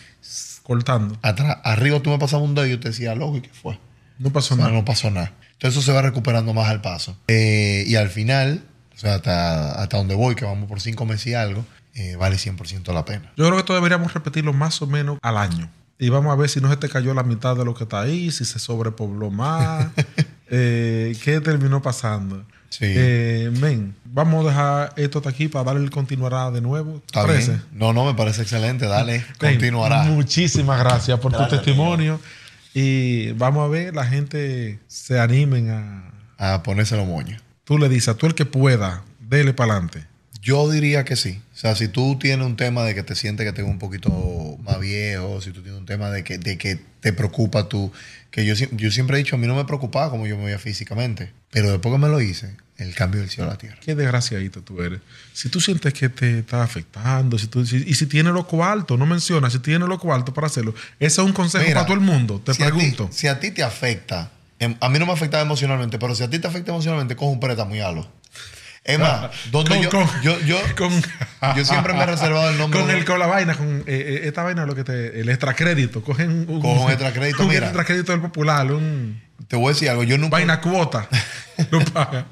[0.62, 1.18] Cortando.
[1.22, 3.80] Atrás, arriba tú me pasabas un dedo y yo te decía, loco, ¿y qué fue?
[4.20, 4.78] No pasó O sea, nada.
[4.78, 5.34] no pasó nada.
[5.54, 7.18] Entonces eso se va recuperando más al paso.
[7.30, 11.28] Eh, y al final, o sea, hasta, hasta donde voy, que vamos por cinco meses
[11.28, 13.32] y algo, eh, vale 100% la pena.
[13.38, 15.70] Yo creo que esto deberíamos repetirlo más o menos al año.
[16.00, 18.02] Y vamos a ver si no se te cayó la mitad de lo que está
[18.02, 19.88] ahí, si se sobrepobló más,
[20.50, 22.44] eh, qué terminó pasando.
[22.70, 22.86] Sí.
[22.88, 26.94] Eh, men, vamos a dejar esto hasta aquí para darle el continuará de nuevo.
[26.94, 27.52] ¿Te ¿Está parece?
[27.52, 27.64] bien?
[27.74, 28.88] No, no, me parece excelente.
[28.88, 30.04] Dale, Men, continuará.
[30.06, 32.20] Muchísimas gracias por Gracias, tu testimonio.
[32.74, 36.12] Y vamos a ver, la gente se animen a...
[36.38, 37.38] A ponérselo moño.
[37.64, 40.08] Tú le dices a tú el que pueda, dele para adelante.
[40.44, 41.40] Yo diría que sí.
[41.56, 43.80] O sea, si tú tienes un tema de que te sientes que te ves un
[43.80, 47.94] poquito más viejo, si tú tienes un tema de que, de que te preocupa tú,
[48.30, 50.60] que yo, yo siempre he dicho, a mí no me preocupaba como yo me veía
[50.60, 53.78] físicamente, pero después que me lo hice, el cambio del cielo a la tierra.
[53.80, 55.00] Qué desgraciadito tú eres.
[55.32, 59.00] Si tú sientes que te está afectando, si tú, si- y si tienes los cuartos,
[59.00, 61.96] no mencionas, si tienes los cuartos para hacerlo, ese es un consejo Mira, para todo
[61.98, 62.42] el mundo.
[62.44, 63.10] Te si a ti- pregunto.
[63.14, 66.30] si a ti te afecta, em- a mí no me afectaba emocionalmente, pero si a
[66.30, 68.12] ti te afecta emocionalmente, coge un préstamo y halo.
[68.86, 71.02] Es más, donde Con- yo, con- yo, yo, con-
[71.56, 74.22] yo siempre me he reservado el nombre Con, el, con la vaina, con eh, eh,
[74.26, 76.04] esta vaina, lo que te, el extracrédito.
[76.04, 77.68] Cogen un, Coge un extracrédito, un mira.
[77.68, 80.32] extracrédito del popular, un Te voy a decir algo, yo nunca...
[80.38, 81.08] vaina cuota.
[81.72, 82.26] lo paga.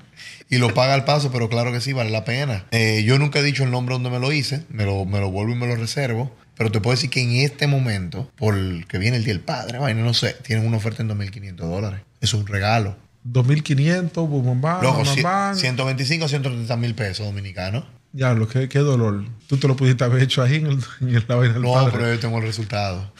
[0.49, 2.65] Y lo paga al paso, pero claro que sí, vale la pena.
[2.71, 5.31] Eh, yo nunca he dicho el nombre donde me lo hice, me lo, me lo
[5.31, 6.35] vuelvo y me lo reservo.
[6.57, 9.41] Pero te puedo decir que en este momento, por el que viene el Día del
[9.41, 12.01] Padre, vaina, no sé, tienen una oferta en 2.500 dólares.
[12.19, 12.97] Es un regalo.
[13.23, 15.55] 2500, Bumambán, Loco, Bumambán.
[15.55, 17.84] 125 130 mil pesos dominicanos.
[18.13, 19.23] Ya, lo que qué dolor.
[19.47, 21.91] Tú te lo pudiste haber hecho ahí en, el, en la vaina del No, padre.
[21.93, 23.12] pero yo tengo el resultado.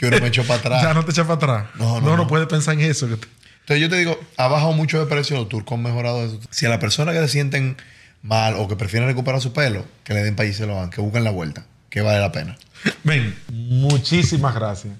[0.00, 0.82] Yo no me echo para atrás.
[0.84, 1.66] Ya no te echas para atrás.
[1.78, 2.26] No, no, no, no no.
[2.26, 3.06] puedes pensar en eso.
[3.06, 6.40] Entonces yo te digo, ha bajado mucho de precio los turcos han mejorado eso.
[6.50, 7.76] Si a la persona que se sienten
[8.22, 10.90] mal o que prefieren recuperar su pelo, que le den país y se lo van,
[10.90, 12.56] que busquen la vuelta, que vale la pena.
[13.04, 14.94] Men, muchísimas gracias.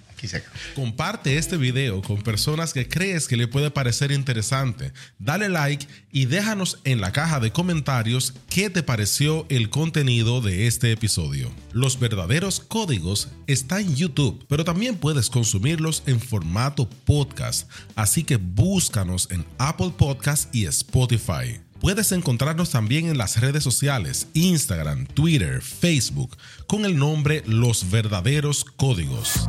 [0.74, 4.92] Comparte este video con personas que crees que le puede parecer interesante.
[5.18, 10.66] Dale like y déjanos en la caja de comentarios qué te pareció el contenido de
[10.66, 11.52] este episodio.
[11.72, 17.70] Los verdaderos códigos están en YouTube, pero también puedes consumirlos en formato podcast.
[17.94, 21.60] Así que búscanos en Apple Podcast y Spotify.
[21.80, 28.64] Puedes encontrarnos también en las redes sociales, Instagram, Twitter, Facebook, con el nombre Los Verdaderos
[28.64, 29.48] Códigos.